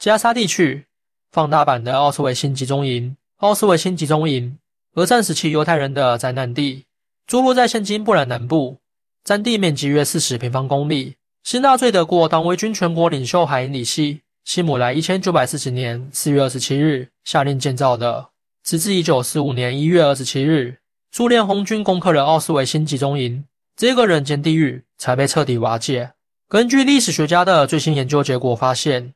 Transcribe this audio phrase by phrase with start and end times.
[0.00, 0.86] 加沙地区
[1.30, 3.14] 放大版的奥斯维辛集中营。
[3.36, 4.56] 奥斯维辛集中营，
[4.94, 6.86] 二战时期犹太人的灾难地，
[7.26, 8.78] 坐落在现今波兰南部，
[9.22, 11.16] 占地面积约四十平方公里。
[11.44, 18.30] 是纳粹德国党卫军全国领袖海因里希希姆莱一千九百四十年四月二十七日下令建造的。
[18.64, 20.78] 直至一九四五年一月二十七日，
[21.12, 23.44] 苏联红军攻克了奥斯维辛集中营，
[23.76, 26.12] 这个人间地狱才被彻底瓦解。
[26.48, 29.12] 根据历史学家的最新研究结果发现，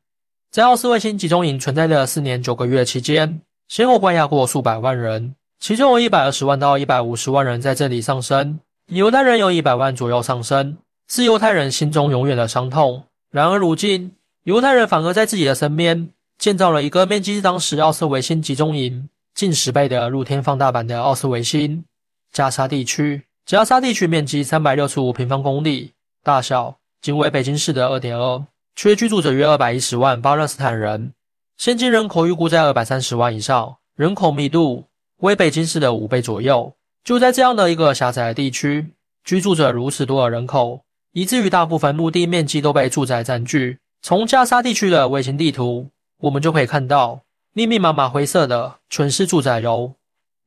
[0.54, 10.76] 在奥斯维辛集中营存在的四年九个月期间，先后关押过数百万人，其中有一百二十万到一百五十万人在这里丧生，犹太人有一百万左右丧生，
[11.08, 13.02] 是犹太人心中永远的伤痛。
[13.32, 14.12] 然而如今，
[14.44, 21.84] 犹太人反而在自己的身边建造了一个面积当时奥斯维辛集中营近十倍的露天放大版的奥斯维辛
[22.30, 23.24] 加沙地区。
[23.44, 25.90] 加沙地区面积三百六十五平方公里，
[26.22, 28.40] 大小仅为北京市的二点二，
[28.76, 31.12] 缺居住者约二百一十万巴勒斯坦人。
[31.56, 34.84] 现今人口预估在二百三十万以上，人口密度
[35.18, 36.74] 为北京市的五倍左右。
[37.04, 38.88] 就在这样的一个狭窄的地区，
[39.22, 43.78] 居住着如此多的人口，以至于大部分陆地面积都被住宅占据。
[44.02, 47.20] 从加沙地区的卫星地图，我们就可以看到，
[47.52, 49.92] 密密麻麻灰色的全是住宅楼。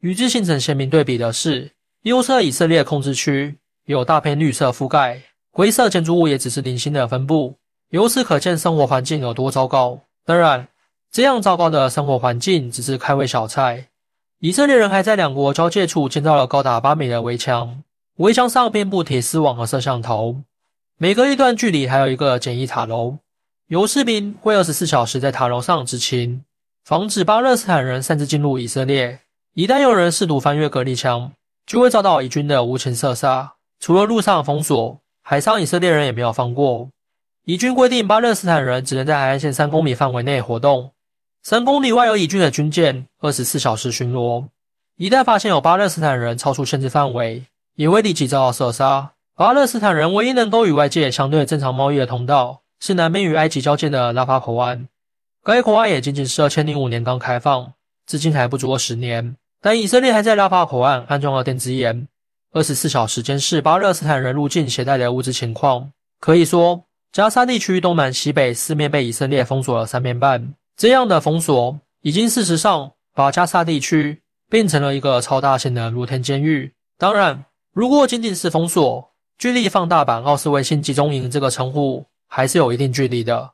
[0.01, 1.71] 与之形成鲜明对比的是，
[2.03, 5.21] 右侧以色列控制区有大片绿色覆盖，
[5.51, 7.55] 灰色建筑物也只是零星的分布。
[7.89, 9.99] 由此可见，生活环境有多糟糕。
[10.25, 10.67] 当然。
[11.09, 13.87] 这样糟糕的生活环境只是开胃小菜。
[14.39, 17.81] 以色列人还在两国交界处建造了高达八米的围墙，
[18.17, 20.35] 围墙上遍布铁丝网和摄像头，
[20.97, 23.17] 每隔一段距离还有一个简易塔楼，
[23.67, 26.43] 有士兵会二十四小时在塔楼上执勤，
[26.83, 29.21] 防止巴勒斯坦人擅自进入以色列。
[29.53, 31.31] 一旦有人试图翻越隔离墙，
[31.65, 33.53] 就会遭到以军的无情射杀。
[33.79, 36.89] 除了路上封锁，海上以色列人也没有放过。
[37.49, 40.91] 以军规定，巴勒斯坦人只能在海岸线三公里范围内活动。
[41.43, 44.45] 三公里外有以军的军舰，二十四小时巡逻。
[44.97, 49.13] 一旦发现有巴勒斯坦人超出限制范围，也会立即遭到射杀。
[49.33, 54.89] 巴勒斯坦人唯一能够与外界相对正常贸易的通道，是南边与埃及交界的拉法口岸。
[55.41, 57.71] 该口岸也仅仅是二千零五年刚开放，
[58.05, 59.37] 至今还不足二十年。
[59.61, 62.09] 但以色列还在拉法口岸安装了电子眼，
[62.51, 65.93] 二十四小时监视巴勒斯坦人入境携带的物资情况。
[66.19, 66.83] 可以说，
[67.17, 70.53] 加沙地区东南西北四面被以色列封锁了三面半。
[70.75, 76.71] 这样的封锁已经事实上把加沙地区变成了一个超大型的露天监狱。
[76.95, 83.49] 当然，如果仅仅是封锁，距离放大版奥斯维辛集中营这个称呼还是有一定距离的。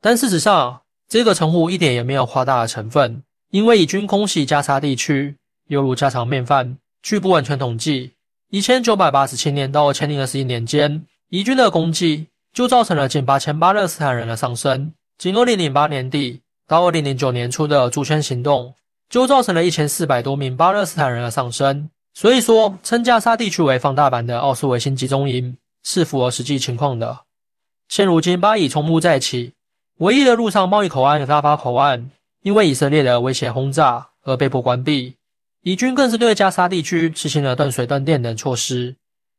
[0.00, 3.22] 但事实上，这个称呼一点也没有夸大的成分，
[3.52, 5.36] 因为以军空袭加沙地区
[5.68, 6.76] 犹如家常便饭。
[7.00, 8.14] 据不完全统计，
[8.50, 12.26] 一千九百八十七年到二千零二十一年间，以军的攻击
[12.58, 14.92] 就造成了近八千巴勒斯坦人的丧生。
[15.16, 16.40] 仅二零零八年底。
[16.66, 18.74] 到二零零九年初的主权行动，
[19.08, 21.88] 就造成了一千四百多名巴勒斯坦人的丧生。
[22.14, 27.20] 所以说，称加沙地区为放大版的奥斯维辛集中营是符合实际情况的。
[27.88, 29.52] 现如今，巴以冲突再起，
[29.98, 32.10] 唯一的陆上贸易口岸拉法口岸
[32.42, 35.14] 因为以色列的威胁轰炸而被迫关闭。
[35.62, 38.96] 以军更是对加沙地区实行了断水断电等措施，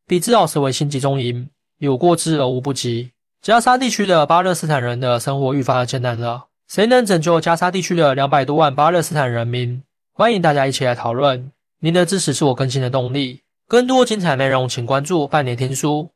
[0.07, 3.11] 比之奥斯维辛集中营有过之而无不及。
[3.41, 6.45] 加沙地区的巴勒斯坦人的生活愈发艰难了。
[6.67, 9.81] 谁能拯救加沙地区的两百多万巴勒斯坦人民？
[10.13, 11.51] 欢迎大家一起来讨论。
[11.79, 13.41] 您的支持是我更新的动力。
[13.67, 16.11] 更多精彩内容，请关注半年听书。